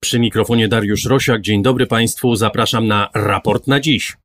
[0.00, 1.40] Przy mikrofonie Dariusz Rosiak.
[1.40, 2.36] Dzień dobry Państwu.
[2.36, 4.16] Zapraszam na raport na dziś.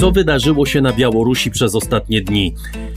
[0.00, 2.54] Co wydarzyło się na Białorusi przez ostatnie dni?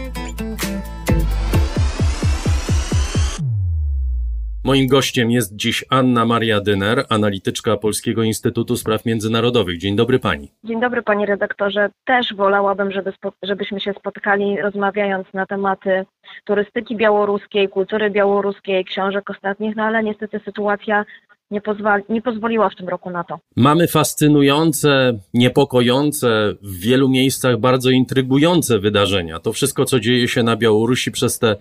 [4.67, 9.77] Moim gościem jest dziś Anna Maria Dyner, analityczka Polskiego Instytutu Spraw Międzynarodowych.
[9.77, 10.51] Dzień dobry pani.
[10.63, 11.89] Dzień dobry panie redaktorze.
[12.05, 16.05] Też wolałabym, żeby, żebyśmy się spotkali rozmawiając na tematy
[16.45, 21.05] turystyki białoruskiej, kultury białoruskiej, książek ostatnich, no ale niestety sytuacja
[21.51, 23.39] nie, pozwali, nie pozwoliła w tym roku na to.
[23.55, 29.39] Mamy fascynujące, niepokojące, w wielu miejscach bardzo intrygujące wydarzenia.
[29.39, 31.55] To wszystko, co dzieje się na Białorusi przez te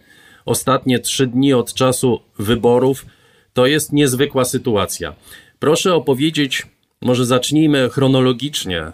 [0.46, 3.06] ostatnie trzy dni od czasu wyborów,
[3.52, 5.14] to jest niezwykła sytuacja.
[5.58, 6.66] Proszę opowiedzieć,
[7.02, 8.92] może zacznijmy chronologicznie, e,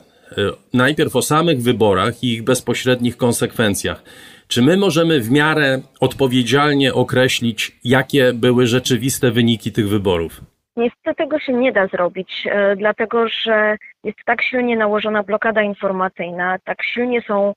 [0.75, 4.03] najpierw o samych wyborach i ich bezpośrednich konsekwencjach.
[4.49, 10.41] Czy my możemy w miarę odpowiedzialnie określić, jakie były rzeczywiste wyniki tych wyborów?
[10.77, 16.59] Niestety tego się nie da zrobić, e, dlatego że jest tak silnie nałożona blokada informacyjna,
[16.65, 17.55] tak silnie są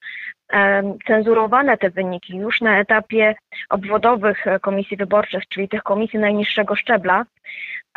[1.07, 3.35] cenzurowane te wyniki już na etapie
[3.69, 7.25] obwodowych e, komisji wyborczych, czyli tych komisji najniższego szczebla,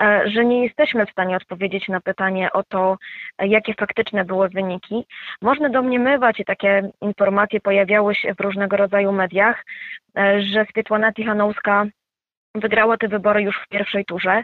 [0.00, 2.98] e, że nie jesteśmy w stanie odpowiedzieć na pytanie o to,
[3.38, 5.04] jakie faktyczne były wyniki.
[5.42, 9.65] Można domniemywać i takie informacje pojawiały się w różnego rodzaju mediach,
[10.38, 11.86] że Swietłana Tichanowska
[12.54, 14.42] wygrała te wybory już w pierwszej turze.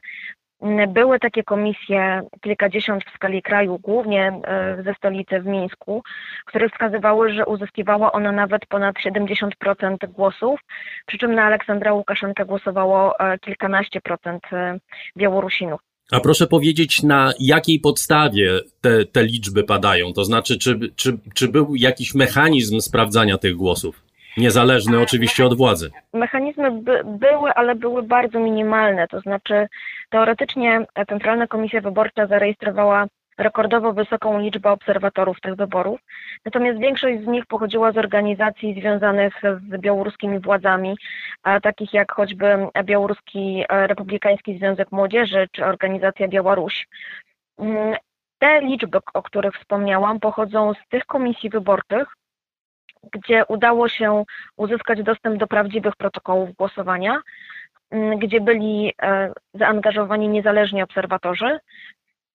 [0.88, 6.02] Były takie komisje, kilkadziesiąt w skali kraju, głównie e, ze stolicy w Mińsku,
[6.46, 10.60] które wskazywały, że uzyskiwała ona nawet ponad 70% głosów,
[11.06, 14.78] przy czym na Aleksandra Łukaszenkę głosowało e, kilkanaście procent e,
[15.16, 15.80] Białorusinów.
[16.12, 20.12] A proszę powiedzieć, na jakiej podstawie te, te liczby padają?
[20.12, 24.02] To znaczy, czy, czy, czy był jakiś mechanizm sprawdzania tych głosów?
[24.36, 25.90] Niezależny oczywiście od władzy.
[26.12, 29.08] Mechanizmy by, były, ale były bardzo minimalne.
[29.08, 29.66] To znaczy,
[30.14, 33.06] teoretycznie Centralna Komisja Wyborcza zarejestrowała
[33.38, 36.00] rekordowo wysoką liczbę obserwatorów tych wyborów,
[36.44, 40.96] natomiast większość z nich pochodziła z organizacji związanych z białoruskimi władzami,
[41.62, 42.46] takich jak choćby
[42.84, 46.86] Białoruski Republikański Związek Młodzieży czy organizacja Białoruś.
[47.58, 47.94] Mm,
[48.38, 52.08] te liczby, o których wspomniałam, pochodzą z tych komisji wyborczych,
[53.12, 54.24] gdzie udało się
[54.56, 57.20] uzyskać dostęp do prawdziwych protokołów głosowania,
[58.18, 61.58] gdzie byli e, zaangażowani niezależni obserwatorzy.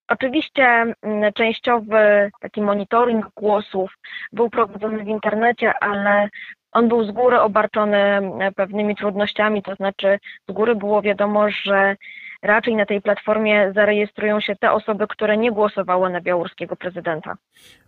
[0.09, 3.93] Oczywiście mm, częściowy taki monitoring głosów
[4.31, 6.29] był prowadzony w internecie, ale
[6.71, 11.95] on był z góry obarczony e, pewnymi trudnościami, to znaczy z góry było wiadomo, że
[12.41, 17.37] raczej na tej platformie zarejestrują się te osoby, które nie głosowały na białoruskiego prezydenta.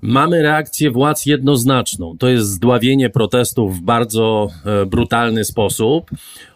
[0.02, 2.18] Mamy reakcję władz jednoznaczną.
[2.18, 6.10] To jest zdławienie protestów w bardzo e, brutalny sposób.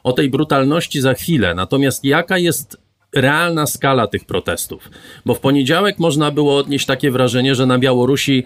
[0.03, 1.56] O tej brutalności za chwilę.
[1.56, 2.85] Natomiast jaka jest
[3.16, 4.89] realna skala tych protestów?
[5.25, 8.45] Bo w poniedziałek można było odnieść takie wrażenie, że na Białorusi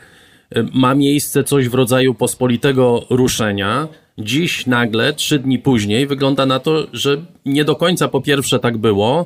[0.55, 3.87] e, ma miejsce coś w rodzaju pospolitego ruszenia.
[4.17, 8.77] Dziś nagle, trzy dni później, wygląda na to, że nie do końca po pierwsze tak
[8.77, 9.25] było,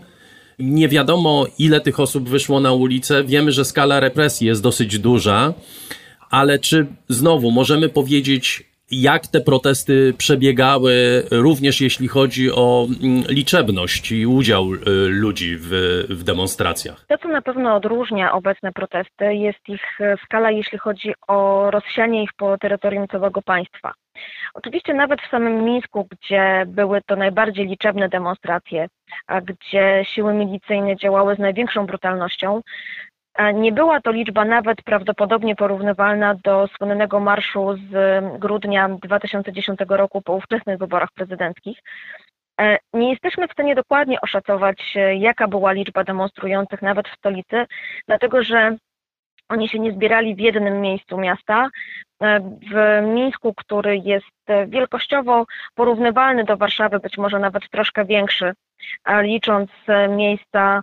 [0.59, 3.23] nie wiadomo, ile tych osób wyszło na ulicę.
[3.23, 5.53] Wiemy, że skala represji jest dosyć duża,
[6.29, 14.11] ale czy znowu możemy powiedzieć, jak te protesty przebiegały, również jeśli chodzi o mm, liczebność
[14.11, 14.79] i udział y,
[15.09, 15.69] ludzi w,
[16.09, 17.05] w, demonstracjach?
[17.07, 22.33] To, co na pewno odróżnia obecne protesty, jest ich skala, jeśli chodzi o rozsianie ich
[22.38, 23.94] po terytorium całego państwa.
[24.53, 28.88] Oczywiście nawet w samym Mińsku, gdzie były to najbardziej liczebne demonstracje,
[29.44, 32.62] gdzie siły milicyjne działały z największą brutalnością,
[33.54, 40.33] Nie była to liczba nawet prawdopodobnie porównywalna do słynnego marszu z grudnia 2010 roku po
[40.33, 41.80] ówczesnych wyborach prezydenckich.
[42.62, 47.65] E, nie jesteśmy w stanie dokładnie oszacować, e, jaka była liczba demonstrujących nawet w stolicy,
[48.07, 48.75] dlatego że
[49.49, 51.69] oni się nie zbierali w jednym miejscu miasta.
[52.21, 55.45] E, w Mińsku, który jest wielkościowo
[55.75, 58.53] porównywalny do Warszawy, być może nawet troszkę większy,
[59.21, 59.71] licząc
[60.09, 60.81] miejsca,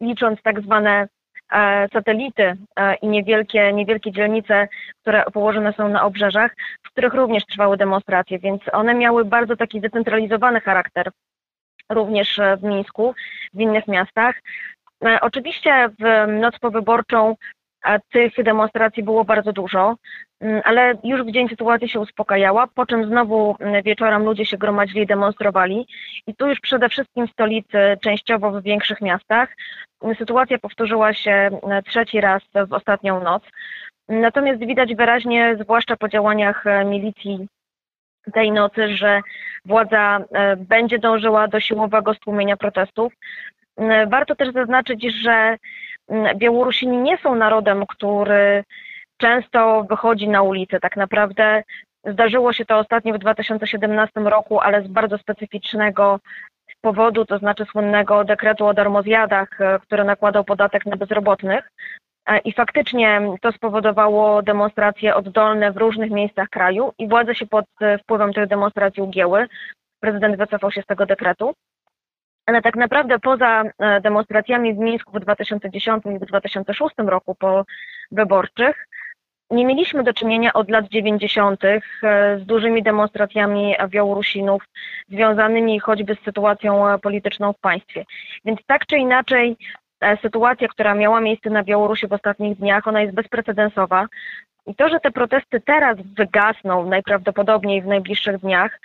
[0.00, 1.08] licząc tak zwane
[1.52, 4.68] E, satelity e, i niewielkie, niewielkie dzielnice,
[5.02, 9.78] które położone są na obrzeżach, w których również trwały demonstracje, więc one miały bardzo taki
[9.78, 11.10] zdecentralizowany charakter
[11.88, 13.14] również w Mińsku,
[13.54, 14.34] w innych miastach.
[15.04, 17.36] E, oczywiście w noc powyborczą
[18.12, 19.96] tych demonstracji było bardzo dużo,
[20.40, 24.58] mm, ale już w dzień sytuacja się uspokajała, po czym znowu mm, wieczorem ludzie się
[24.58, 25.86] gromadzili, demonstrowali
[26.26, 29.56] i tu już przede wszystkim w stolicy, częściowo w większych miastach.
[30.18, 33.42] Sytuacja powtórzyła się mm, trzeci raz w ostatnią noc.
[34.08, 37.46] Natomiast widać wyraźnie, zwłaszcza po działaniach e, milicji
[38.32, 39.20] tej nocy, że
[39.64, 43.12] władza e, będzie dążyła do siłowego stłumienia protestów.
[44.08, 45.56] Warto też zaznaczyć, że
[46.10, 48.64] Mm, Białorusini nie są narodem, który
[49.16, 50.80] często wychodzi na ulicę.
[50.80, 51.62] Tak naprawdę
[52.06, 56.20] zdarzyło się to ostatnio w 2017 roku, ale z bardzo specyficznego
[56.80, 61.70] powodu, to znaczy słynnego dekretu o darmozjadach, e, który nakładał podatek na bezrobotnych.
[62.26, 67.64] E, I faktycznie to spowodowało demonstracje oddolne w różnych miejscach kraju i władze się pod
[67.80, 69.46] e, wpływem tych demonstracji ugięły.
[70.00, 71.54] Prezydent wycofał się z tego dekretu
[72.50, 77.64] ale tak naprawdę poza e, demonstracjami w Mińsku w 2010 i w 2006 roku po
[78.10, 78.86] wyborczych,
[79.50, 81.64] nie mieliśmy do czynienia od lat 90.
[81.64, 81.80] E,
[82.38, 84.62] z dużymi demonstracjami Białorusinów
[85.08, 88.04] związanymi choćby z sytuacją e, polityczną w państwie.
[88.44, 89.56] Więc tak czy inaczej
[90.22, 94.06] sytuacja, która miała miejsce na Białorusi w ostatnich dniach, ona jest bezprecedensowa.
[94.66, 98.80] I to, że te protesty teraz wygasną najprawdopodobniej w najbliższych dniach,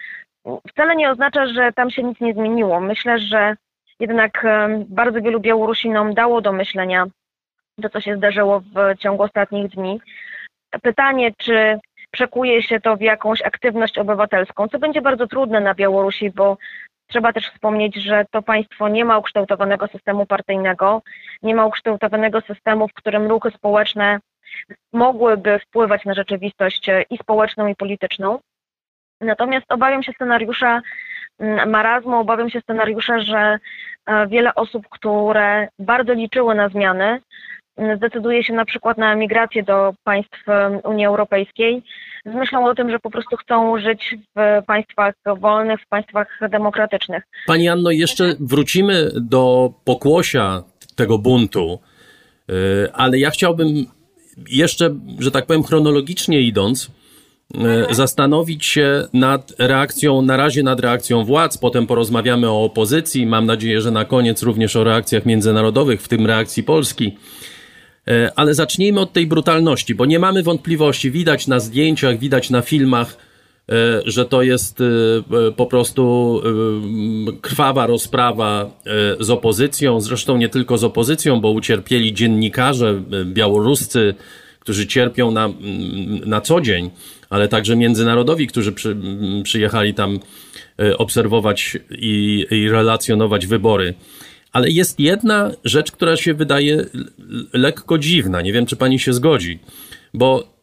[0.70, 2.80] wcale nie oznacza, że tam się nic nie zmieniło.
[2.80, 3.56] Myślę, że
[4.00, 4.46] jednak
[4.88, 7.06] bardzo wielu Białorusinom dało do myślenia
[7.82, 10.02] to, co się zdarzyło w ciągu ostatnich dni.
[10.82, 11.80] Pytanie, czy
[12.12, 16.58] przekuje się to w jakąś aktywność obywatelską, co będzie bardzo trudne na Białorusi, bo
[17.08, 21.02] trzeba też wspomnieć, że to państwo nie ma ukształtowanego systemu partyjnego,
[21.44, 24.20] nie ma ukształtowanego systemu, w którym ruchy społeczne
[24.94, 28.40] mogłyby wpływać na rzeczywistość i społeczną, i polityczną.
[29.26, 30.82] Natomiast obawiam się scenariusza
[31.40, 33.60] mm, marazmu, obawiam się scenariusza, że
[34.06, 37.20] e, wiele osób, które bardzo liczyły na zmiany,
[37.78, 41.84] mm, zdecyduje się na przykład na emigrację do państw mm, Unii Europejskiej,
[42.26, 47.24] z myślą o tym, że po prostu chcą żyć w państwach wolnych, w państwach demokratycznych.
[47.48, 50.64] Pani Anno, jeszcze wrócimy do pokłosia
[50.96, 51.80] tego buntu,
[52.50, 52.54] e,
[52.94, 53.68] ale ja chciałbym
[54.50, 56.92] jeszcze, że tak powiem, chronologicznie idąc,
[57.92, 63.82] zastanowić się nad reakcją, na razie nad reakcją władz, potem porozmawiamy o opozycji, mam nadzieję,
[63.82, 67.18] że na koniec również o reakcjach międzynarodowych, w tym reakcji Polski.
[68.08, 72.62] E, ale zacznijmy od tej brutalności, bo nie mamy wątpliwości, widać na zdjęciach, widać na
[72.62, 73.18] filmach,
[73.70, 73.74] e,
[74.06, 74.84] że to jest
[75.56, 76.42] po prostu
[77.42, 78.72] krwawa rozprawa
[79.20, 84.16] z opozycją, zresztą nie tylko z opozycją, bo ucierpieli dziennikarze białoruscy,
[84.60, 85.50] którzy cierpią na,
[86.26, 86.90] na co dzień
[87.30, 88.98] ale także międzynarodowi, którzy przy,
[89.44, 90.20] przyjechali tam
[90.80, 93.94] e, obserwować i, i relacjonować wybory.
[94.52, 96.86] Ale jest jedna rzecz, która się wydaje
[97.54, 98.42] lekko dziwna.
[98.42, 99.60] Nie wiem, czy pani się zgodzi,
[100.14, 100.56] bo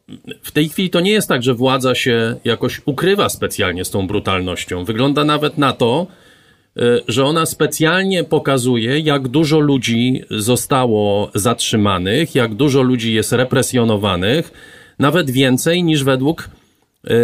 [0.42, 4.06] w tej chwili to nie jest tak, że władza się jakoś ukrywa specjalnie z tą
[4.06, 4.84] brutalnością.
[4.84, 6.06] Wygląda nawet na to,
[6.76, 14.52] e, że ona specjalnie pokazuje, jak dużo ludzi zostało zatrzymanych, jak dużo ludzi jest represjonowanych,
[15.02, 16.48] nawet więcej niż według
[17.10, 17.14] e,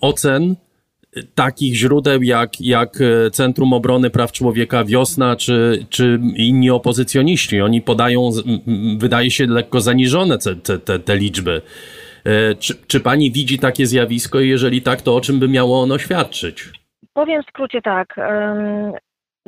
[0.00, 0.56] ocen
[1.34, 7.60] takich źródeł jak, jak e, Centrum Obrony Praw Człowieka Wiosna czy, czy inni opozycjoniści.
[7.60, 8.30] Oni podają,
[8.98, 11.62] wydaje się, lekko zaniżone te, te, te liczby.
[12.24, 15.82] E, czy, czy pani widzi takie zjawisko i jeżeli tak, to o czym by miało
[15.82, 16.64] ono świadczyć?
[17.14, 18.16] Powiem w skrócie tak.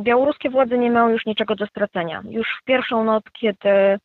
[0.00, 2.22] Białoruskie władze nie mają już niczego do stracenia.
[2.30, 3.98] Już w pierwszą noc, kiedy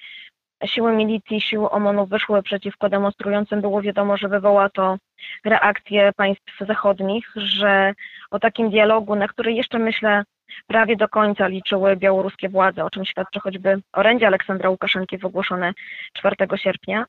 [0.66, 4.98] siły milicji, siły OMON-u wyszły przeciwko demonstrującym, było wiadomo, że wywoła to
[5.46, 7.94] reakcję państw zachodnich, że
[8.32, 10.24] o takim dialogu, na który jeszcze myślę
[10.68, 15.74] prawie do końca liczyły białoruskie władze, o czym świadczy choćby orędzie Aleksandra Łukaszenki wygłoszone
[16.14, 17.06] 4 sierpnia,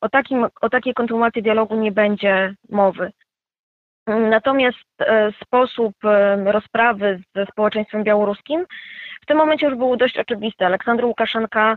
[0.00, 3.12] o, takim, o takiej kontynuacji dialogu nie będzie mowy.
[4.06, 8.64] Natomiast e, sposób e, rozprawy ze społeczeństwem białoruskim
[9.22, 10.66] w tym momencie już był dość oczywisty.
[10.66, 11.76] Aleksander Łukaszenka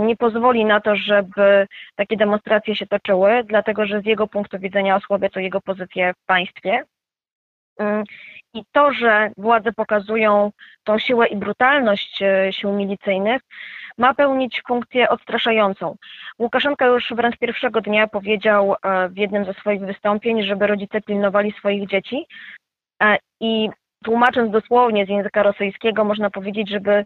[0.00, 4.96] nie pozwoli na to, żeby takie demonstracje się toczyły, dlatego że z jego punktu widzenia
[4.96, 6.84] osłabia to jego pozycję w państwie.
[7.78, 8.04] Mm,
[8.54, 10.50] I to, że władze pokazują
[10.84, 13.42] tą siłę i brutalność e, sił milicyjnych,
[13.98, 15.96] ma pełnić funkcję odstraszającą.
[16.38, 21.52] Łukaszenka już wręcz pierwszego dnia powiedział e, w jednym ze swoich wystąpień, żeby rodzice pilnowali
[21.52, 22.26] swoich dzieci
[23.02, 23.68] e, i
[24.04, 27.04] tłumacząc dosłownie z języka rosyjskiego, można powiedzieć, żeby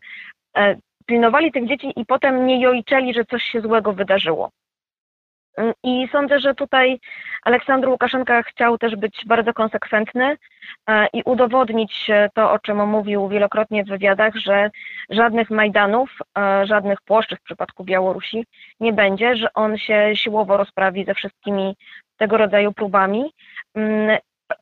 [1.09, 4.51] pilnowali tych dzieci i potem nie jojczeli, że coś się złego wydarzyło.
[5.57, 7.01] Mm, I sądzę, że tutaj
[7.45, 10.37] Aleksandr Łukaszenka chciał też być bardzo konsekwentny
[10.89, 14.71] e, i udowodnić to, o czym mówił wielokrotnie w wywiadach, że
[15.11, 18.45] żadnych Majdanów, e, żadnych płoszczyk w przypadku Białorusi
[18.81, 21.77] nie będzie, że on się siłowo rozprawi ze wszystkimi
[22.17, 23.33] tego rodzaju próbami.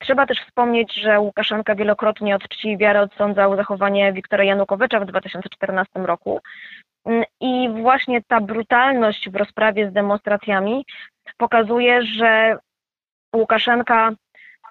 [0.01, 5.07] Trzeba też wspomnieć, że Łukaszenka wielokrotnie od czci i wiary odsądzał zachowanie Wiktora Janukowycza w
[5.07, 6.41] 2014 roku.
[7.05, 10.85] Mm, I właśnie ta brutalność w rozprawie z demonstracjami
[11.39, 12.59] pokazuje, że
[13.37, 14.13] Łukaszenka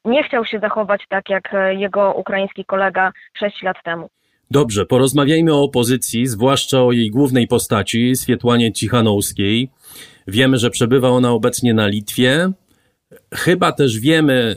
[0.05, 4.09] nie chciał się zachować tak jak jego ukraiński kolega sześć lat temu.
[4.51, 9.69] Dobrze, porozmawiajmy o opozycji, zwłaszcza o jej głównej postaci, Swietłanie Cichanowskiej.
[10.27, 12.51] Wiemy, że przebywa ona obecnie na Litwie.
[13.33, 14.55] Chyba też wiemy,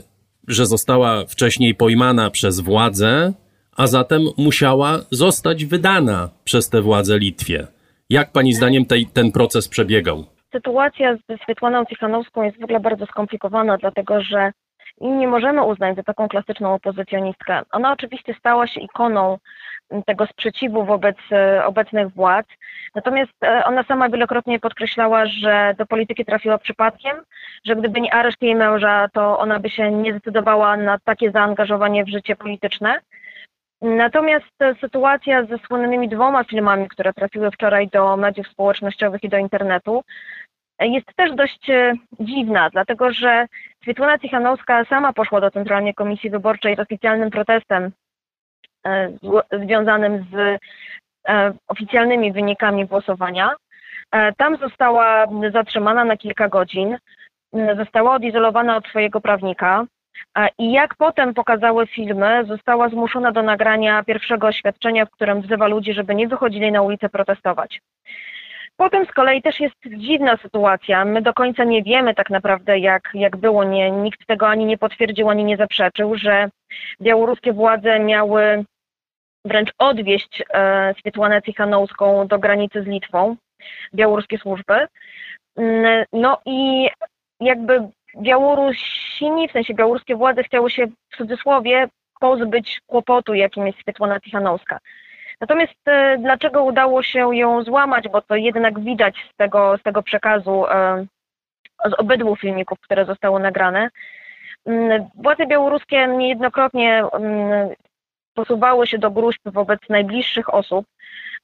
[0.49, 3.33] że została wcześniej pojmana przez władze
[3.77, 7.67] a zatem musiała zostać wydana przez te władze Litwie.
[8.09, 10.25] Jak pani zdaniem tej, ten proces przebiegał?
[10.51, 14.51] Sytuacja ze Swietłaną Cichanowską jest w ogóle bardzo skomplikowana, dlatego że
[15.01, 17.61] nie możemy uznać za taką klasyczną opozycjonistkę.
[17.71, 19.37] Ona oczywiście stała się ikoną
[20.05, 22.47] tego sprzeciwu wobec e, obecnych władz,
[22.95, 27.17] natomiast e, ona sama wielokrotnie podkreślała, że do polityki trafiła przypadkiem,
[27.65, 32.05] że gdyby nie areszt jej męża, to ona by się nie zdecydowała na takie zaangażowanie
[32.05, 32.99] w życie polityczne.
[33.81, 40.03] Natomiast sytuacja ze słynnymi dwoma filmami, które trafiły wczoraj do mediów społecznościowych i do internetu,
[40.79, 43.45] jest też dość e, dziwna, dlatego że
[43.83, 47.91] Swietłana Cichanowska sama poszła do Centralnej Komisji Wyborczej z oficjalnym protestem e,
[49.51, 50.59] związanym z
[51.27, 53.55] e, oficjalnymi wynikami głosowania.
[54.37, 56.97] Tam została zatrzymana na kilka godzin,
[57.77, 59.85] została odizolowana od swojego prawnika.
[60.57, 65.93] I jak potem pokazały filmy, została zmuszona do nagrania pierwszego oświadczenia, w którym wzywa ludzi,
[65.93, 67.81] żeby nie wychodzili na ulicę protestować.
[68.79, 71.05] Potem z kolei też jest dziwna sytuacja.
[71.05, 73.63] My do końca nie wiemy tak naprawdę, jak, jak było.
[73.63, 76.49] Nie, nikt tego ani nie potwierdził, ani nie zaprzeczył, że
[77.01, 78.63] białoruskie władze miały
[79.45, 83.35] wręcz odwieźć e, Swietłanę Cichanowską do granicy z Litwą,
[83.95, 84.87] białoruskie służby.
[85.57, 86.89] Mm, no i
[87.39, 91.87] jakby Białorusini, w sensie białoruskie władze chciały się w cudzysłowie
[92.19, 94.79] pozbyć kłopotu, jakim jest Swietłana Tichanowska.
[95.41, 100.03] Natomiast e, dlaczego udało się ją złamać, bo to jednak widać z tego, z tego
[100.03, 101.05] przekazu, e,
[101.85, 103.89] z obydwu filmików, które zostały nagrane.
[104.65, 107.69] Mm, władze białoruskie niejednokrotnie mm,
[108.33, 110.85] posuwały się do gruźb wobec najbliższych osób,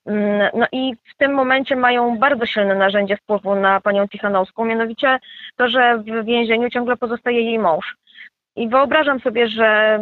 [0.05, 5.19] Mm, no i w tym momencie mają bardzo silne narzędzie wpływu na panią Tichanowską, mianowicie
[5.55, 7.95] to, że w więzieniu ciągle pozostaje jej mąż.
[8.55, 9.99] I wyobrażam sobie, że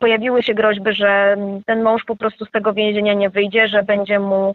[0.00, 4.18] pojawiły się groźby, że ten mąż po prostu z tego więzienia nie wyjdzie, że będzie
[4.18, 4.54] mu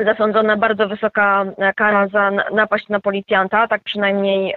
[0.00, 1.44] zasądzona bardzo wysoka
[1.76, 4.54] kara za napaść na policjanta, tak przynajmniej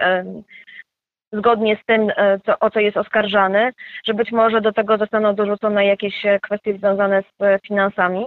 [1.32, 3.72] zgodnie z tym, e, co, o co jest oskarżany,
[4.04, 8.26] że być może do tego zostaną dorzucone jakieś kwestie związane z finansami.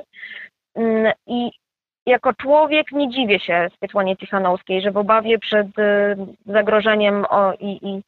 [0.75, 1.51] Mm, I
[2.05, 5.67] jako człowiek nie dziwię się Swietłanie Tichanowskiej, że w obawie przed
[6.45, 7.25] zagrożeniem
[7.59, 8.01] i, i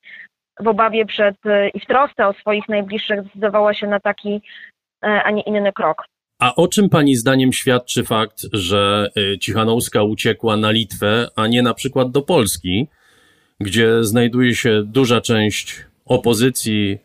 [0.60, 4.42] w obawie przed y, i w trosce o swoich najbliższych zdecydowała się na taki,
[5.04, 6.04] e, a nie inny krok.
[6.40, 11.62] A o czym Pani zdaniem świadczy fakt, że y, Cichanowska uciekła na Litwę, a nie
[11.62, 12.88] na przykład do Polski,
[13.60, 17.00] gdzie znajduje się duża część opozycji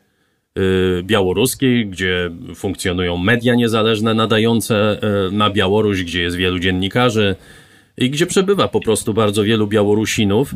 [1.02, 7.36] białoruskiej, gdzie funkcjonują media niezależne nadające na Białoruś, gdzie jest wielu dziennikarzy
[7.98, 10.54] i gdzie przebywa po prostu bardzo wielu Białorusinów.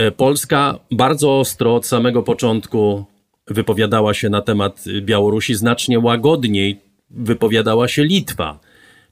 [0.00, 3.04] Y, Polska bardzo ostro od samego początku
[3.46, 8.58] wypowiadała się na temat Białorusi, znacznie łagodniej wypowiadała się Litwa.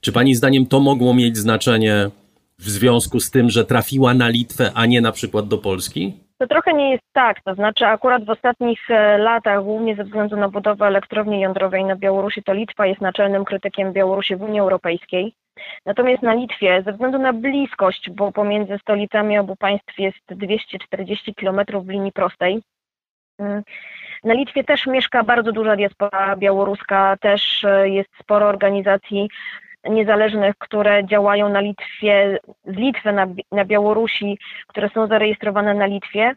[0.01, 2.11] Czy pani zdaniem to mogło mieć znaczenie
[2.59, 6.13] w związku z tym, że trafiła na Litwę, a nie na przykład do Polski?
[6.43, 10.37] To trochę nie jest tak, to znaczy akurat w ostatnich e, latach, głównie ze względu
[10.37, 15.35] na budowę elektrowni jądrowej na Białorusi, to Litwa jest naczelnym krytykiem Białorusi w Unii Europejskiej.
[15.87, 21.61] Natomiast na Litwie, ze względu na bliskość, bo pomiędzy stolicami obu państw jest 240 km
[21.85, 22.63] w linii prostej,
[23.39, 23.63] mm,
[24.25, 29.29] na Litwie też mieszka bardzo duża diaspora białoruska, też e, jest sporo organizacji
[29.91, 36.35] niezależnych, które działają na Litwie, z Litwy na, na Białorusi, które są zarejestrowane na Litwie.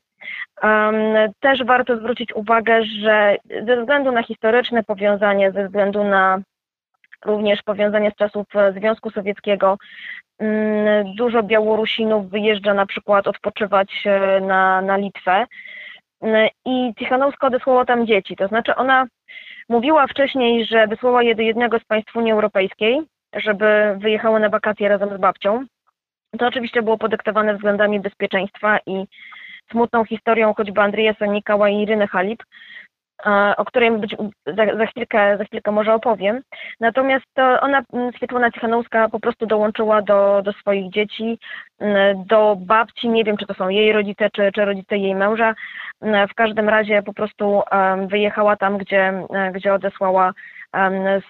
[1.40, 6.42] Też warto zwrócić uwagę, że ze względu na historyczne powiązanie, ze względu na
[7.26, 8.48] również powiązanie z czasów
[8.78, 9.78] Związku Sowieckiego,
[10.40, 15.46] mm, dużo Białorusinów wyjeżdża na przykład odpoczywać e, na, na Litwę
[16.66, 18.36] i Cichanowska odesłała tam dzieci.
[18.36, 19.08] To znaczy ona
[19.70, 23.02] mówiła wcześniej, że wysłała je do jednego z państw Unii Europejskiej,
[23.36, 25.66] żeby wyjechały na wakacje razem z babcią.
[26.40, 29.06] To oczywiście było podyktowane względami bezpieczeństwa i
[29.72, 32.44] smutną historią choćby Andrzeja Sanikała i Iryny Halip,
[33.58, 34.16] o której być,
[34.46, 36.42] za, za, chwilkę, za chwilkę może opowiem.
[36.80, 37.26] Natomiast
[37.62, 37.84] ona,
[38.16, 41.40] Świetlana Cichanowska, po prostu dołączyła do, do swoich dzieci,
[42.26, 45.56] do babci, nie wiem czy to są jej rodzice, czy, czy rodzice jej męża.
[46.02, 47.62] W każdym razie po prostu
[48.08, 49.14] wyjechała tam, gdzie,
[49.54, 50.34] gdzie odesłała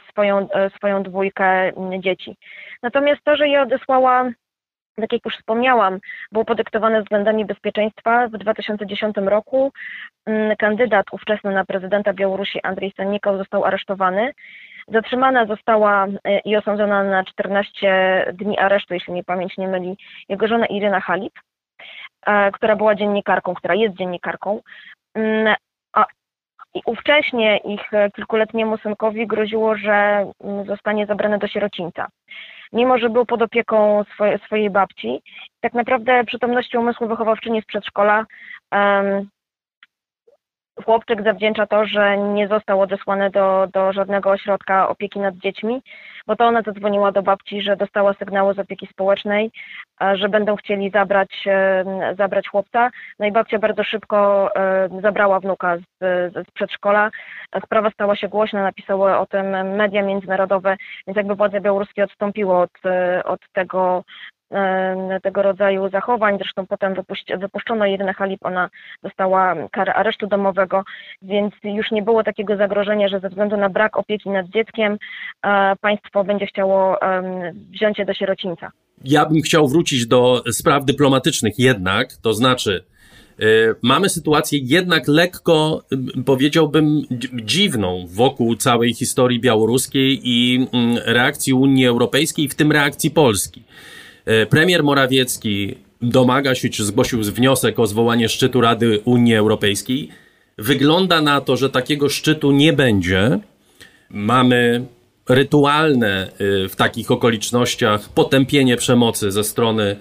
[0.09, 2.37] swoją, swoją dwójkę dzieci.
[2.83, 4.31] Natomiast to, że je odesłała
[4.95, 5.99] tak jak już wspomniałam,
[6.31, 8.27] było podyktowane względami bezpieczeństwa.
[8.27, 9.71] W 2010 roku
[10.25, 14.31] mm, kandydat ówczesny na prezydenta Białorusi Andrzej Sannikow został aresztowany.
[14.87, 19.97] Zatrzymana została e, i osądzona na 14 dni aresztu, jeśli mnie pamięć nie myli,
[20.29, 21.33] jego żona Iryna Halip,
[22.25, 24.61] e, która była dziennikarką, która jest dziennikarką.
[26.75, 32.07] I ówcześnie ich kilkuletniemu synkowi groziło, że mm, zostanie zabrany do sierocińca
[32.73, 35.21] mimo że był pod opieką swoje, swojej babci.
[35.61, 38.25] Tak naprawdę przytomności umysłu wychowawczyni z przedszkola
[38.71, 39.29] um,
[40.83, 45.81] chłopczyk zawdzięcza to, że nie został odesłany do, do żadnego ośrodka opieki nad dziećmi,
[46.27, 49.51] bo to ona zadzwoniła do babci, że dostała sygnały z opieki społecznej,
[50.13, 51.45] że będą chcieli zabrać,
[52.17, 52.89] zabrać chłopca.
[53.19, 54.49] No i babcia bardzo szybko
[55.01, 55.83] zabrała wnuka z,
[56.33, 57.11] z przedszkola.
[57.65, 60.77] Sprawa stała się głośna, napisały o tym media międzynarodowe,
[61.07, 62.71] więc jakby władze białoruskie odstąpiły od,
[63.25, 64.03] od tego
[65.23, 66.37] tego rodzaju zachowań.
[66.37, 66.93] Zresztą potem
[67.37, 68.69] wypuszczono Irynę Halip, ona
[69.03, 70.83] dostała karę aresztu domowego,
[71.21, 74.97] więc już nie było takiego zagrożenia, że ze względu na brak opieki nad dzieckiem
[75.81, 76.97] państwo będzie chciało
[77.71, 78.71] wziąć je do sierocińca.
[79.03, 82.83] Ja bym chciał wrócić do spraw dyplomatycznych jednak, to znaczy
[83.39, 85.83] y, mamy sytuację jednak lekko,
[86.25, 87.01] powiedziałbym,
[87.33, 93.63] dziwną wokół całej historii białoruskiej i mm, reakcji Unii Europejskiej, w tym reakcji Polski.
[94.25, 100.09] E, premier Morawiecki domaga się, czy zgłosił wniosek o zwołanie szczytu Rady Unii Europejskiej.
[100.57, 103.39] Wygląda na to, że takiego szczytu nie będzie.
[104.09, 104.85] Mamy
[105.29, 109.95] rytualne e, w takich okolicznościach potępienie przemocy ze strony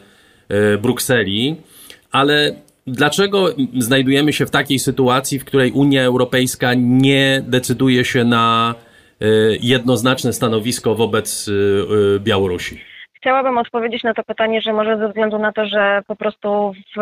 [0.48, 1.56] e, Brukseli,
[2.12, 2.54] ale
[2.86, 8.74] dlaczego znajdujemy się w takiej sytuacji, w której Unia Europejska nie decyduje się na
[9.60, 11.50] jednoznaczne stanowisko wobec
[12.20, 12.93] Białorusi?
[13.24, 17.00] Chciałabym odpowiedzieć na to pytanie, że może ze względu na to, że po prostu w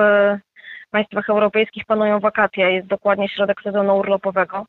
[0.91, 4.67] państwach europejskich panują wakacje, jest dokładnie środek sezonu urlopowego.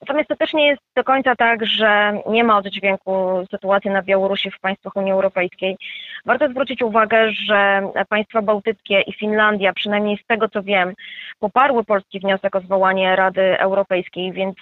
[0.00, 4.50] Natomiast to też nie jest do końca tak, że nie ma oddźwięku sytuacji na Białorusi
[4.50, 5.76] w państwach Unii Europejskiej.
[6.24, 10.94] Warto zwrócić uwagę, że państwa bałtyckie i Finlandia, przynajmniej z tego co wiem,
[11.38, 14.56] poparły polski wniosek o zwołanie Rady Europejskiej, więc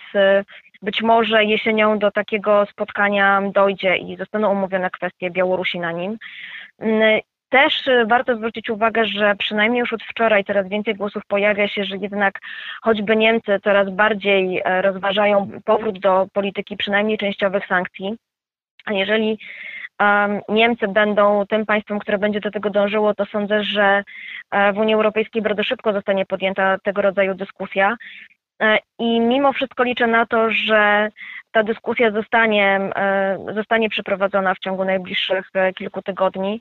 [0.84, 6.18] być może jesienią do takiego spotkania dojdzie i zostaną omówione kwestie Białorusi na nim.
[6.78, 11.84] Mm, też warto zwrócić uwagę, że przynajmniej już od wczoraj coraz więcej głosów pojawia się,
[11.84, 12.40] że jednak
[12.82, 18.16] choćby Niemcy coraz bardziej e, rozważają powrót do polityki przynajmniej częściowych sankcji.
[18.84, 19.38] A jeżeli
[20.48, 24.02] Niemcy będą tym państwem, które będzie do tego dążyło, to sądzę, że
[24.50, 27.96] e, w Unii Europejskiej bardzo szybko zostanie podjęta tego rodzaju dyskusja.
[28.62, 31.08] E, I mimo wszystko liczę na to, że
[31.52, 36.60] ta dyskusja zostanie, e, zostanie przeprowadzona w ciągu najbliższych e, kilku tygodni.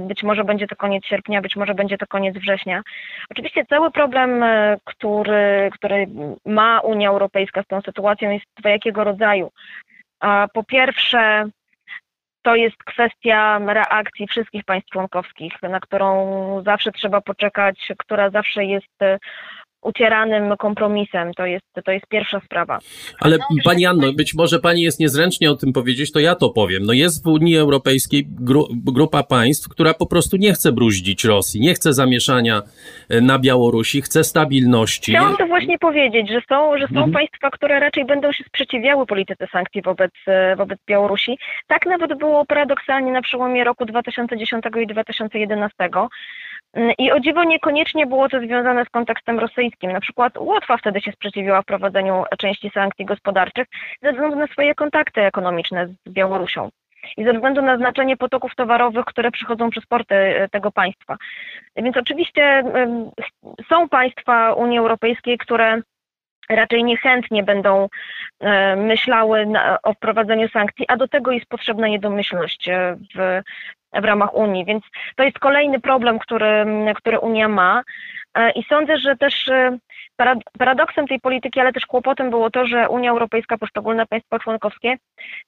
[0.00, 2.82] Być może będzie to koniec sierpnia, być może będzie to koniec września.
[3.30, 4.44] Oczywiście cały problem,
[4.84, 6.06] który, który
[6.46, 9.50] ma Unia Europejska z tą sytuacją jest dwojakiego rodzaju.
[10.54, 11.44] Po pierwsze,
[12.42, 18.98] to jest kwestia reakcji wszystkich państw członkowskich, na którą zawsze trzeba poczekać, która zawsze jest
[19.82, 21.34] ucieranym kompromisem.
[21.34, 22.78] To jest, to jest pierwsza sprawa.
[23.20, 26.50] Ale no, pani Anno, być może pani jest niezręcznie o tym powiedzieć, to ja to
[26.50, 26.82] powiem.
[26.86, 31.60] No jest w Unii Europejskiej gru, grupa państw, która po prostu nie chce bruździć Rosji,
[31.60, 32.62] nie chce zamieszania
[33.08, 35.12] e, na Białorusi, chce stabilności.
[35.12, 37.12] Chciałam to właśnie powiedzieć, że są, że są mhm.
[37.12, 41.38] państwa, które raczej będą się sprzeciwiały polityce sankcji wobec, e, wobec Białorusi.
[41.66, 45.90] Tak nawet było paradoksalnie na przełomie roku 2010 i 2011.
[46.98, 49.92] I o dziwo niekoniecznie było to związane z kontekstem rosyjskim.
[49.92, 53.66] Na przykład Łotwa wtedy się sprzeciwiła wprowadzeniu części sankcji gospodarczych
[54.02, 56.70] ze względu na swoje kontakty ekonomiczne z Białorusią.
[57.16, 61.16] i ze względu na znaczenie potoków towarowych, które przychodzą przez porty tego państwa.
[61.76, 62.64] Więc oczywiście
[63.68, 65.82] są państwa Unii Europejskiej, które
[66.56, 67.88] raczej niechętnie będą
[68.40, 69.46] e, myślały
[69.82, 73.42] o wprowadzeniu sankcji, a do tego jest potrzebna jednomyślność e, w,
[74.00, 74.64] w ramach Unii.
[74.64, 74.84] Więc
[75.16, 77.82] to jest kolejny problem, który, który Unia ma.
[78.34, 79.50] E, I sądzę, że też
[80.58, 84.96] paradoksem tej polityki, ale też kłopotem było to, że Unia Europejska, poszczególne państwa członkowskie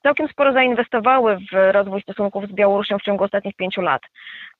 [0.02, 4.02] całkiem sporo zainwestowały w rozwój stosunków z Białorusią w ciągu ostatnich pięciu lat.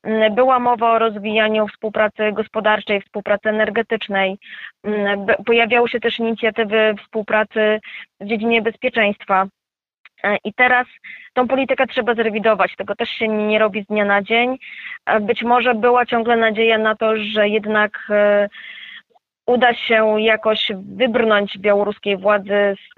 [0.03, 4.39] Mm, była mowa o rozwijaniu współpracy gospodarczej, współpracy energetycznej.
[4.85, 7.81] Mm, pojawiały się też inicjatywy współpracy
[8.21, 9.47] w dziedzinie bezpieczeństwa.
[10.25, 10.87] E, I teraz
[11.33, 12.77] tą politykę trzeba zrewidować.
[12.77, 14.59] Tego też się nie robi z dnia na dzień.
[15.07, 18.49] E, być może była ciągle nadzieja na to, że jednak e,
[19.47, 22.95] uda się jakoś wybrnąć białoruskiej władzy z,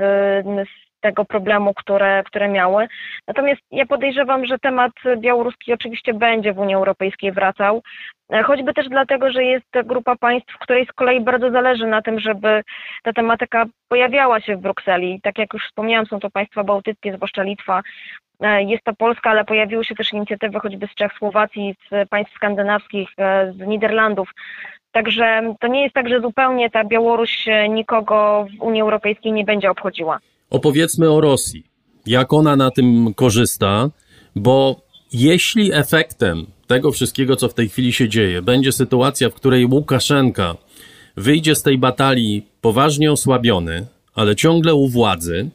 [0.68, 2.88] z tego problemu, które, które miały.
[3.28, 7.82] Natomiast ja podejrzewam, że temat białoruski oczywiście będzie w Unii Europejskiej wracał,
[8.32, 12.20] e, choćby też dlatego, że jest grupa państw, której z kolei bardzo zależy na tym,
[12.20, 12.62] żeby
[13.02, 15.20] ta tematyka pojawiała się w Brukseli.
[15.22, 17.82] Tak jak już wspomniałam, są to państwa bałtyckie, zwłaszcza Litwa,
[18.40, 22.34] e, jest to Polska, ale pojawiły się też inicjatywy choćby z Czech, Słowacji, z państw
[22.34, 24.28] skandynawskich, e, z Niderlandów.
[24.92, 29.70] Także to nie jest tak, że zupełnie ta Białoruś nikogo w Unii Europejskiej nie będzie
[29.70, 30.18] obchodziła.
[30.54, 31.64] Opowiedzmy o Rosji.
[32.06, 33.90] Jak ona na tym korzysta,
[34.36, 34.80] bo
[35.12, 40.56] jeśli efektem tego wszystkiego, co w tej chwili się dzieje, będzie sytuacja, w której Łukaszenka
[41.16, 45.50] wyjdzie z tej batalii poważnie osłabiony, ale ciągle u władzy,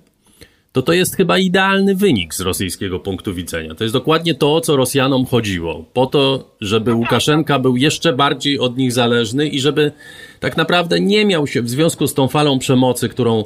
[0.72, 3.76] to to jest chyba idealny wynik z rosyjskiego punktu widzenia.
[3.76, 5.86] To jest dokładnie to, o co Rosjanom chodziło.
[5.94, 9.92] Po to, żeby Łukaszenka był jeszcze bardziej od nich zależny i żeby
[10.40, 13.44] tak naprawdę nie miał się w związku z tą falą przemocy, którą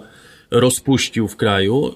[0.54, 1.96] rozpuścił w kraju.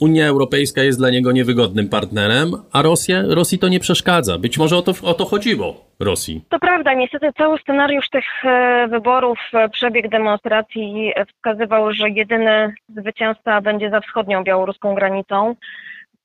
[0.00, 4.38] Unia Europejska jest dla niego niewygodnym partnerem, a Rosja, Rosji to nie przeszkadza.
[4.38, 6.44] Być może o to, o to chodziło Rosji.
[6.48, 13.60] To prawda, niestety cały scenariusz tych e, wyborów, e, przebieg demonstracji wskazywał, że jedyny zwycięzca
[13.60, 15.54] będzie za wschodnią białoruską granicą.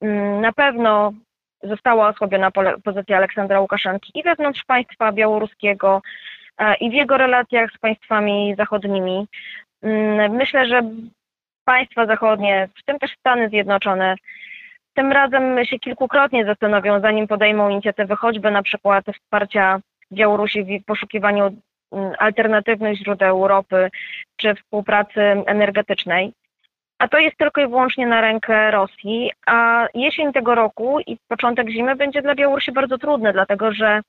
[0.02, 1.14] Mm, na pewno
[1.64, 2.52] została osłabiona
[2.84, 6.02] pozycja Aleksandra Łukaszenki i wewnątrz państwa białoruskiego,
[6.58, 9.28] e, i w jego relacjach z państwami zachodnimi.
[9.82, 10.82] Mm, myślę, że
[11.70, 14.16] państwa zachodnie, w tym też Stany Zjednoczone,
[14.94, 19.80] tym razem się kilkukrotnie zastanowią, zanim podejmą inicjatywę choćby na przykład wsparcia
[20.12, 21.44] Białorusi w poszukiwaniu
[21.92, 23.90] mm, alternatywnych źródeł ropy
[24.36, 26.34] czy współpracy energetycznej.
[27.00, 31.70] A to jest tylko i wyłącznie na rękę Rosji, a jesień tego roku i początek
[31.70, 34.02] zimy będzie dla Białorusi bardzo trudny, dlatego że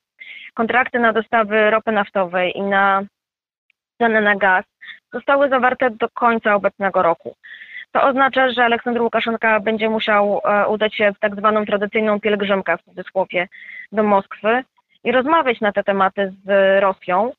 [0.54, 3.02] kontrakty na dostawy ropy naftowej i na
[4.00, 4.64] ceny na gaz
[5.12, 7.34] zostały zawarte do końca obecnego roku.
[7.92, 12.78] To oznacza, że Aleksander Łukaszenka będzie musiał e, udać się w tak zwaną tradycyjną pielgrzymkę
[12.78, 13.48] w cudzysłowie
[13.92, 14.64] do Moskwy
[15.04, 17.32] i rozmawiać na te tematy z Rosją.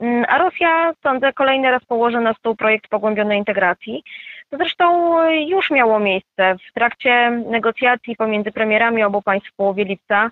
[0.00, 4.02] Mm, a Rosja, sądzę, kolejny raz położy na stół projekt pogłębionej integracji.
[4.50, 10.30] To zresztą już miało miejsce w trakcie negocjacji pomiędzy premierami obu państw w połowie lipca.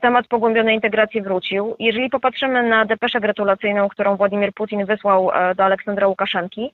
[0.00, 1.76] Temat pogłębionej integracji wrócił.
[1.78, 6.72] Jeżeli popatrzymy na depeszę gratulacyjną, którą Władimir Putin wysłał e, do Aleksandra Łukaszenki,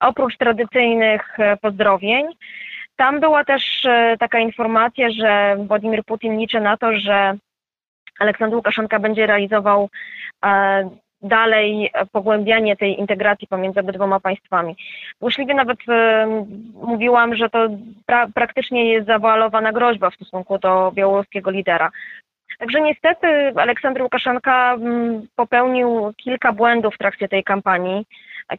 [0.00, 2.26] oprócz tradycyjnych e, pozdrowień,
[2.96, 7.36] tam była też e, taka informacja, że Władimir Putin liczy na to, że
[8.18, 9.88] Aleksander Łukaszenka będzie realizował
[11.22, 14.76] dalej pogłębianie tej integracji pomiędzy obydwoma państwami.
[15.20, 15.78] Złośliwie nawet
[16.82, 17.68] mówiłam, że to
[18.06, 21.90] pra praktycznie jest zawoalowana groźba w stosunku do białoruskiego lidera.
[22.58, 23.26] Także niestety
[23.56, 24.76] Aleksander Łukaszenka
[25.36, 28.06] popełnił kilka błędów w trakcie tej kampanii,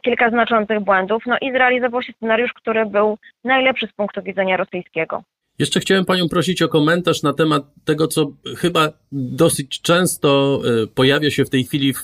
[0.02, 5.22] kilka znaczących błędów, no i zrealizował się scenariusz, który był najlepszy z punktu widzenia rosyjskiego.
[5.60, 11.30] Jeszcze chciałem Panią prosić o komentarz na temat tego, co chyba dosyć często e, pojawia
[11.30, 12.02] się w tej chwili w, e,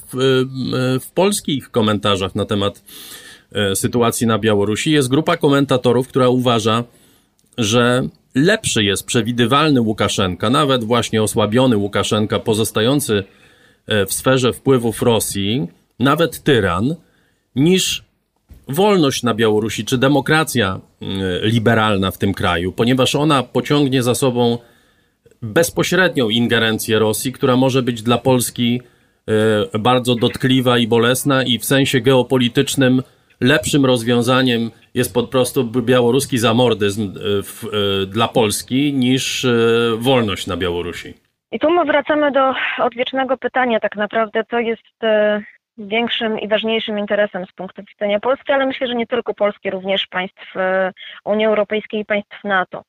[1.00, 2.84] w polskich komentarzach na temat
[3.52, 4.90] e, sytuacji na Białorusi.
[4.90, 6.84] Jest grupa komentatorów, która uważa,
[7.58, 13.24] że lepszy jest przewidywalny Łukaszenka, nawet właśnie osłabiony Łukaszenka, pozostający
[14.06, 15.66] w sferze wpływów Rosji,
[15.98, 16.94] nawet tyran,
[17.54, 18.05] niż
[18.68, 24.58] wolność na Białorusi, czy demokracja mm, liberalna w tym kraju, ponieważ ona pociągnie za sobą
[25.42, 28.80] bezpośrednią ingerencję Rosji, która może być dla Polski
[29.74, 33.02] e, bardzo dotkliwa i bolesna, i w sensie geopolitycznym
[33.40, 37.20] lepszym rozwiązaniem jest po prostu białoruski zamordyzm e,
[38.02, 39.46] e, dla Polski niż
[39.98, 41.14] wolność na Białorusi.
[41.52, 44.82] I tu my wracamy do odwiecznego pytania, tak naprawdę, co jest
[45.78, 50.06] większym i ważniejszym interesem z punktu widzenia Polski, ale myślę, że nie tylko Polski, również
[50.06, 50.92] państw e,
[51.24, 52.82] Unii Europejskiej i państw NATO.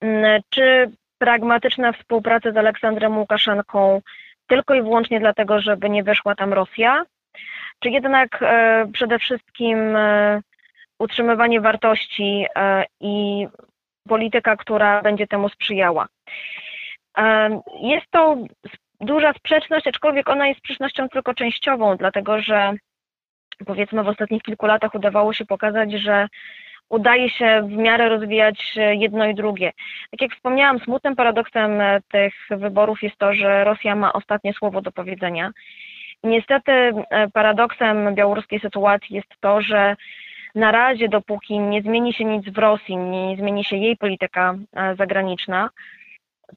[0.00, 4.00] Mm, czy pragmatyczna współpraca z Aleksandrem Łukaszenką
[4.46, 7.04] tylko i wyłącznie dlatego, żeby nie weszła tam Rosja,
[7.80, 10.40] czy jednak e, przede wszystkim e,
[10.98, 12.46] utrzymywanie wartości
[13.00, 13.46] i
[14.08, 16.06] polityka, która będzie temu sprzyjała.
[17.80, 18.36] Jest to
[19.00, 22.72] duża sprzeczność, aczkolwiek ona jest sprzecznością tylko częściową, dlatego że
[23.66, 26.28] powiedzmy w ostatnich kilku latach udawało się pokazać, że
[26.88, 29.72] udaje się w miarę rozwijać jedno i drugie.
[30.10, 31.70] Tak jak wspomniałam, smutnym paradoksem
[32.12, 35.50] tych wyborów jest to, że Rosja ma ostatnie słowo do powiedzenia.
[36.24, 36.72] Niestety
[37.32, 39.96] paradoksem białoruskiej sytuacji jest to, że
[40.54, 44.96] na razie, dopóki nie zmieni się nic w Rosji, nie zmieni się jej polityka e,
[44.96, 45.70] zagraniczna,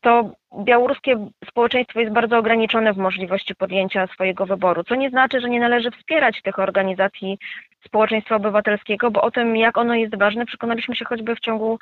[0.01, 0.31] to
[0.63, 5.59] białoruskie społeczeństwo jest bardzo ograniczone w możliwości podjęcia swojego wyboru, co nie znaczy, że nie
[5.59, 7.37] należy wspierać tych organizacji
[7.85, 11.79] społeczeństwa obywatelskiego, bo o tym, jak ono jest ważne, przekonaliśmy się choćby w ciągu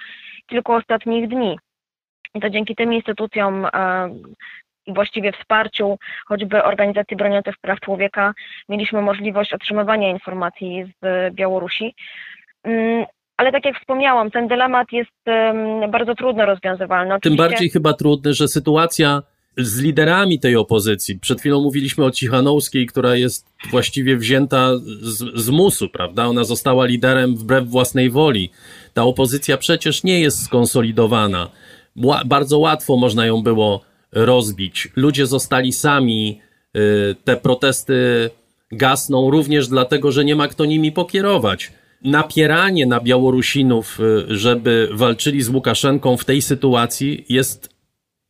[0.47, 1.59] kilku ostatnich dni.
[2.35, 4.09] I to dzięki tym instytucjom e,
[4.85, 8.33] i właściwie wsparciu choćby organizacji broniących praw człowieka
[8.69, 11.95] mieliśmy możliwość otrzymywania informacji z Białorusi.
[13.41, 15.11] Ale tak jak wspomniałam, ten dylemat jest
[15.91, 17.15] bardzo trudno rozwiązywalny.
[17.15, 17.29] Oczywiście...
[17.29, 19.21] Tym bardziej chyba trudny, że sytuacja
[19.57, 24.69] z liderami tej opozycji, przed chwilą mówiliśmy o Cichanowskiej, która jest właściwie wzięta
[25.01, 26.25] z, z musu, prawda?
[26.25, 28.49] Ona została liderem wbrew własnej woli.
[28.93, 31.49] Ta opozycja przecież nie jest skonsolidowana.
[32.25, 34.89] bardzo łatwo można ją było rozbić.
[34.95, 36.41] Ludzie zostali sami,
[36.77, 38.29] y, te protesty
[38.71, 41.71] gasną również dlatego, że nie ma kto nimi pokierować.
[42.03, 47.69] Napieranie na Białorusinów, y, żeby walczyli z Łukaszenką w tej sytuacji jest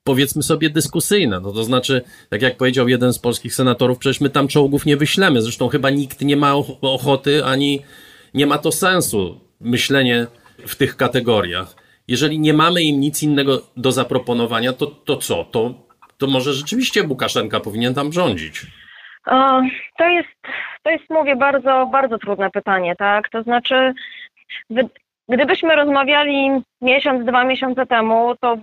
[0.03, 1.39] powiedzmy sobie dyskusyjne.
[1.39, 4.97] No to znaczy, tak jak powiedział jeden z polskich senatorów, przecież my tam czołgów nie
[4.97, 5.41] wyślemy.
[5.41, 7.81] Zresztą chyba nikt nie ma ochoty, ani
[8.34, 10.27] nie ma to sensu myślenie
[10.67, 11.81] w tych kategoriach
[12.12, 15.43] jeżeli nie mamy im nic innego do zaproponowania, to, to co?
[15.43, 15.73] To,
[16.17, 18.65] to może rzeczywiście Łukaszenka powinien tam rządzić?
[19.25, 19.62] O,
[19.97, 20.41] to jest,
[20.84, 23.30] to jest, mówię, bardzo, bardzo trudne pytanie, tak?
[23.30, 23.94] To znaczy,
[25.30, 28.58] gdybyśmy rozmawiali miesiąc, dwa miesiące temu, to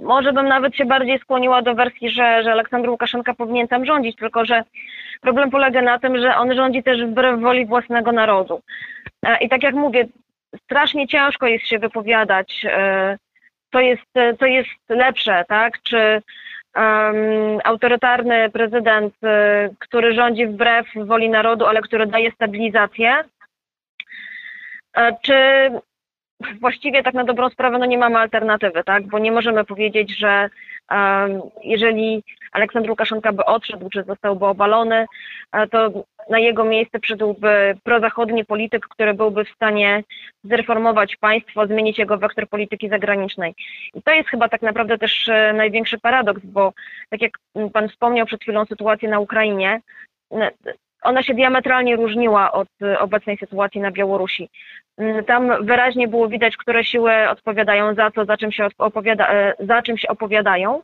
[0.00, 4.16] może bym nawet się bardziej skłoniła do wersji, że, że Aleksander Łukaszenka powinien tam rządzić,
[4.16, 4.64] tylko że
[5.20, 8.60] problem polega na tym, że on rządzi też wbrew woli własnego narodu.
[9.26, 10.06] E, I tak jak mówię,
[10.64, 13.18] strasznie ciężko jest się wypowiadać, e,
[13.72, 14.02] co jest,
[14.38, 15.82] co jest lepsze, tak?
[15.82, 16.22] Czy
[16.78, 23.24] um, autorytarny prezydent, e, który rządzi wbrew woli narodu, ale który daje stabilizację,
[24.96, 25.34] e, czy
[26.60, 29.06] właściwie tak na dobrą sprawę no nie mamy alternatywy, tak?
[29.06, 30.50] Bo nie możemy powiedzieć, że
[30.90, 35.06] um, jeżeli Aleksander Łukaszenka by odszedł, czy zostałby obalony,
[35.70, 40.04] to na jego miejsce przyszedłby prozachodni polityk, który byłby w stanie
[40.44, 43.54] zreformować państwo, zmienić jego wektor polityki zagranicznej.
[43.94, 46.72] I to jest chyba tak naprawdę też e, największy paradoks, bo
[47.10, 47.32] tak jak
[47.72, 49.80] Pan wspomniał przed chwilą sytuację na Ukrainie,
[51.02, 54.48] ona się diametralnie różniła od e, obecnej sytuacji na Białorusi.
[54.98, 59.54] Mm, tam wyraźnie było widać, które siły odpowiadają za co, za czym się, opowiada, e,
[59.58, 60.82] za czym się opowiadają,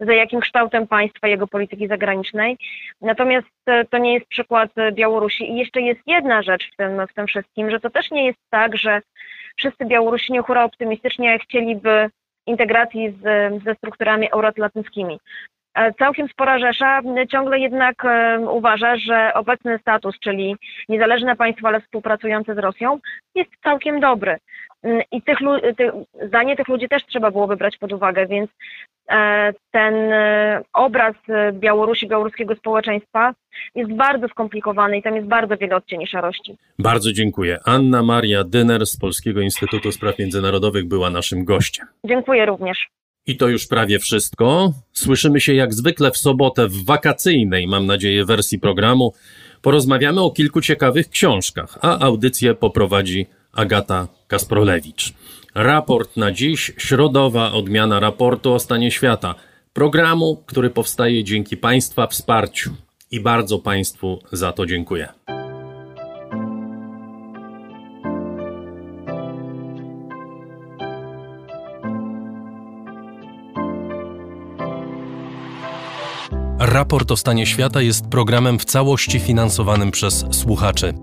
[0.00, 2.58] za jakim kształtem państwa, jego polityki zagranicznej.
[3.00, 5.50] Natomiast e, to nie jest przykład Białorusi.
[5.50, 8.38] I jeszcze jest jedna rzecz w tym, w tym wszystkim, że to też nie jest
[8.50, 9.00] tak, że
[9.56, 12.10] wszyscy Białorusini hura optymistycznie chcieliby
[12.46, 13.24] integracji z,
[13.64, 15.18] ze strukturami euroatlantyckimi.
[15.80, 17.00] E, całkiem spora rzesza
[17.32, 20.56] ciągle jednak e, uważa, że obecny status, czyli
[20.88, 22.98] niezależne państwo, ale współpracujące z Rosją,
[23.34, 24.36] jest całkiem dobry.
[24.82, 25.38] Mm, I tych,
[25.76, 25.92] tych,
[26.28, 28.50] zdanie tych ludzi też trzeba było wybrać pod uwagę, więc
[29.10, 29.94] e, ten
[30.72, 31.14] obraz
[31.52, 33.34] Białorusi, białoruskiego społeczeństwa
[33.74, 36.56] jest bardzo skomplikowany i tam jest bardzo wiele odcieni szarości.
[36.78, 37.58] Bardzo dziękuję.
[37.66, 41.86] Anna Maria Dyner z Polskiego Instytutu Spraw Międzynarodowych była naszym gościem.
[42.04, 42.88] Dziękuję również.
[43.26, 44.72] I to już prawie wszystko.
[44.92, 49.12] Słyszymy się jak zwykle w sobotę w wakacyjnej, mam nadzieję, wersji programu.
[49.62, 55.12] Porozmawiamy o kilku ciekawych książkach, a audycję poprowadzi Agata Kasprolewicz.
[55.54, 59.34] Raport na dziś, środowa odmiana raportu o stanie świata.
[59.72, 62.70] Programu, który powstaje dzięki Państwa wsparciu.
[63.10, 65.08] I bardzo Państwu za to dziękuję.
[76.90, 80.94] Raport o stanie świata jest programem w całości finansowanym przez słuchaczy.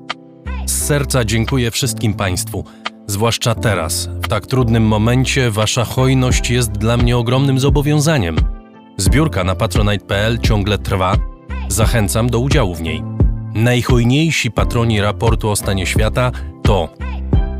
[0.65, 2.63] Z serca dziękuję wszystkim Państwu,
[3.07, 8.35] zwłaszcza teraz, w tak trudnym momencie, Wasza hojność jest dla mnie ogromnym zobowiązaniem.
[8.97, 11.15] Zbiórka na patronite.pl ciągle trwa.
[11.67, 13.03] Zachęcam do udziału w niej.
[13.53, 16.31] Najhojniejsi patroni raportu o stanie świata
[16.63, 16.89] to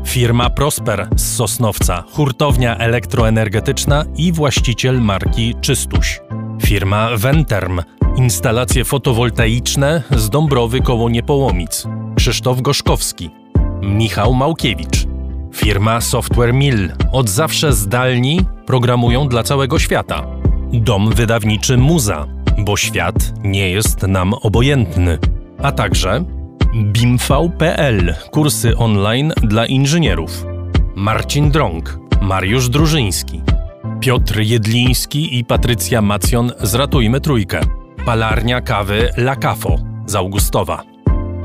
[0.06, 6.20] Firma Prosper z Sosnowca, hurtownia elektroenergetyczna i właściciel marki Czystuś.
[6.62, 7.80] Firma Venterm,
[8.18, 11.86] instalacje fotowoltaiczne z Dąbrowy koło Niepołomic.
[12.16, 13.30] Krzysztof Goszkowski.
[13.82, 15.06] Michał Małkiewicz.
[15.54, 20.26] Firma Software Mill, od zawsze zdalni, programują dla całego świata.
[20.72, 22.26] Dom wydawniczy Muza,
[22.58, 25.18] bo świat nie jest nam obojętny.
[25.62, 26.24] A także
[26.74, 30.46] BIMV.pl, kursy online dla inżynierów.
[30.94, 33.42] Marcin Drąg, Mariusz Drużyński,
[34.00, 37.60] Piotr Jedliński i Patrycja Macjon z Ratujmy Trójkę.
[38.04, 40.82] Palarnia kawy La Cafo z Augustowa.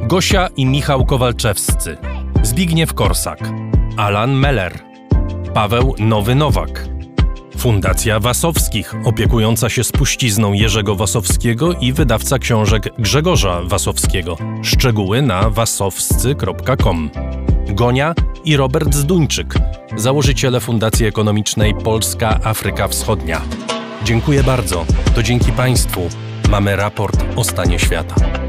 [0.08, 1.98] Gosia i Michał Kowalczewscy.
[2.44, 3.40] Zbigniew Korsak.
[3.98, 4.80] Alan Meller.
[5.54, 6.88] Paweł Nowy Nowak.
[7.58, 14.38] Fundacja Wasowskich, opiekująca się spuścizną Jerzego Wasowskiego i wydawca książek Grzegorza Wasowskiego.
[14.64, 17.10] Szczegóły na wasowscy.com.
[17.70, 18.14] Gonia
[18.46, 19.54] i Robert Zduńczyk,
[19.96, 23.42] założyciele Fundacji Ekonomicznej Polska Afryka Wschodnia.
[24.04, 24.86] Dziękuję bardzo.
[25.16, 26.10] To dzięki Państwu
[26.54, 28.43] mamy raport o stanie świata.